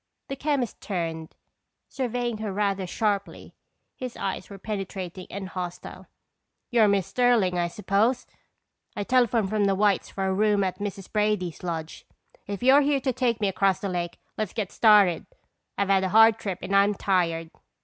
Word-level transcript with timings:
The 0.29 0.35
chemist 0.35 0.81
turned, 0.81 1.35
surveying 1.87 2.39
her 2.39 2.51
rather 2.51 2.87
sharply. 2.87 3.53
His 3.95 4.17
eyes 4.17 4.49
were 4.49 4.57
penetrating 4.57 5.27
and 5.29 5.49
hostile. 5.49 6.07
"You're 6.71 6.87
Miss 6.87 7.05
Sterling, 7.05 7.59
I 7.59 7.67
suppose? 7.67 8.25
I 8.95 9.03
telephoned 9.03 9.51
from 9.51 9.65
the 9.65 9.75
White's 9.75 10.09
for 10.09 10.25
a 10.25 10.33
room 10.33 10.63
at 10.63 10.79
Mrs. 10.79 11.11
Brady's 11.13 11.61
lodge. 11.61 12.07
If 12.47 12.63
you're 12.63 12.81
here 12.81 12.99
to 12.99 13.13
take 13.13 13.39
me 13.41 13.47
across 13.47 13.79
the 13.79 13.89
lake, 13.89 14.17
let's 14.39 14.53
get 14.53 14.71
started. 14.71 15.27
I've 15.77 15.89
had 15.89 16.03
a 16.03 16.09
hard 16.09 16.39
trip 16.39 16.57
and 16.63 16.75
I'm 16.75 16.95
tired." 16.95 17.51